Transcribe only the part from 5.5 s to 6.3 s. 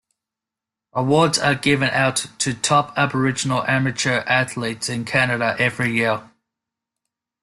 every year.